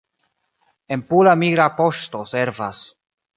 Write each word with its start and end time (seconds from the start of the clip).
En 0.95 1.03
Pula 1.11 1.35
migra 1.41 1.67
poŝto 1.81 2.23
servas. 2.33 2.83